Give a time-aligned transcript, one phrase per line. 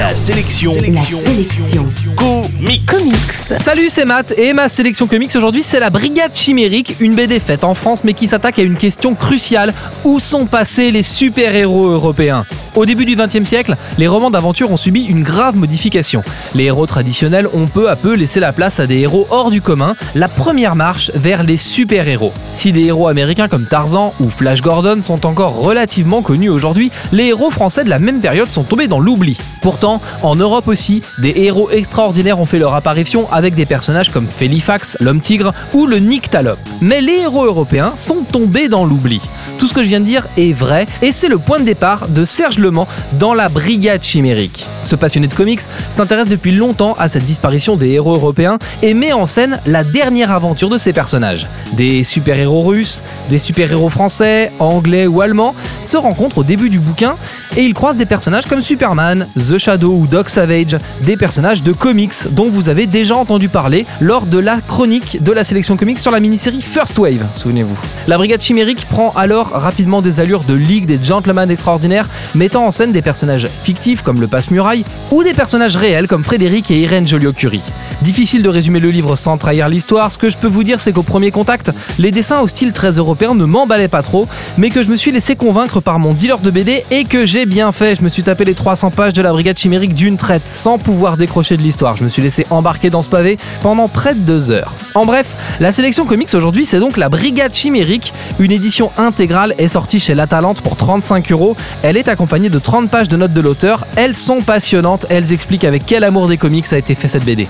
[0.00, 0.72] La sélection.
[0.72, 1.86] La sélection.
[2.16, 2.86] Comics.
[2.86, 3.32] Comics.
[3.34, 7.64] Salut, c'est Matt et ma sélection comics aujourd'hui, c'est la Brigade Chimérique, une BD faite
[7.64, 9.74] en France mais qui s'attaque à une question cruciale.
[10.04, 12.46] Où sont passés les super-héros européens?
[12.80, 16.22] Au début du XXe siècle, les romans d'aventure ont subi une grave modification.
[16.54, 19.60] Les héros traditionnels ont peu à peu laissé la place à des héros hors du
[19.60, 22.32] commun, la première marche vers les super-héros.
[22.54, 27.26] Si des héros américains comme Tarzan ou Flash Gordon sont encore relativement connus aujourd'hui, les
[27.26, 29.36] héros français de la même période sont tombés dans l'oubli.
[29.60, 34.26] Pourtant, en Europe aussi, des héros extraordinaires ont fait leur apparition avec des personnages comme
[34.26, 36.58] Felifax, l'homme tigre ou le Nyctalope.
[36.80, 39.20] Mais les héros européens sont tombés dans l'oubli.
[39.60, 42.08] Tout ce que je viens de dire est vrai et c'est le point de départ
[42.08, 42.88] de Serge Le Mans
[43.18, 44.64] dans la Brigade Chimérique.
[44.84, 45.60] Ce passionné de comics
[45.90, 50.30] s'intéresse depuis longtemps à cette disparition des héros européens et met en scène la dernière
[50.30, 51.46] aventure de ces personnages.
[51.74, 57.16] Des super-héros russes, des super-héros français, anglais ou allemands se rencontrent au début du bouquin
[57.56, 61.72] et ils croisent des personnages comme Superman, The Shadow ou Doc Savage, des personnages de
[61.72, 65.98] comics dont vous avez déjà entendu parler lors de la chronique de la sélection comics
[65.98, 67.76] sur la mini-série First Wave, souvenez-vous.
[68.06, 72.70] La Brigade Chimérique prend alors rapidement des allures de Ligue des Gentlemen extraordinaires, mettant en
[72.70, 77.06] scène des personnages fictifs comme le Passe-Muraille ou des personnages réels comme Frédéric et Irène
[77.06, 77.62] Joliot-Curie.
[78.02, 80.92] Difficile de résumer le livre sans trahir l'histoire, ce que je peux vous dire c'est
[80.92, 84.82] qu'au premier contact, les dessins au style très européen ne m'emballaient pas trop, mais que
[84.82, 87.96] je me suis laissé convaincre par mon dealer de BD et que bien fait.
[87.96, 91.16] Je me suis tapé les 300 pages de la Brigade Chimérique d'une traite, sans pouvoir
[91.16, 91.96] décrocher de l'histoire.
[91.96, 94.72] Je me suis laissé embarquer dans ce pavé pendant près de deux heures.
[94.94, 95.26] En bref,
[95.60, 98.12] la sélection comics aujourd'hui, c'est donc la Brigade Chimérique.
[98.38, 101.56] Une édition intégrale est sortie chez La Talente pour 35 euros.
[101.82, 103.86] Elle est accompagnée de 30 pages de notes de l'auteur.
[103.96, 105.06] Elles sont passionnantes.
[105.10, 107.46] Elles expliquent avec quel amour des comics a été fait cette BD.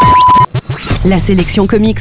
[1.05, 2.01] La sélection comics,